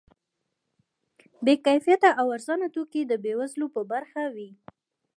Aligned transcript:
بې 1.45 1.53
کیفیته 1.65 2.09
او 2.19 2.25
ارزانه 2.35 2.67
توکي 2.75 3.01
د 3.07 3.13
بې 3.23 3.33
وزلو 3.39 3.67
په 3.75 3.81
برخه 3.91 4.23
وي. 4.35 4.49